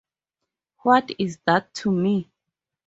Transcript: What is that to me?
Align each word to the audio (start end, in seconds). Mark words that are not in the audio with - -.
What 0.79 1.11
is 1.19 1.37
that 1.45 1.75
to 1.75 1.91
me? 1.91 2.31